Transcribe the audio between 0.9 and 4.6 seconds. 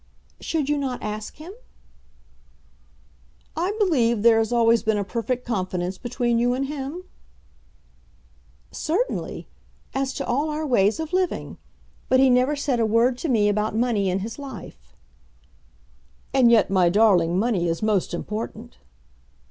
ask him?" "I believe there has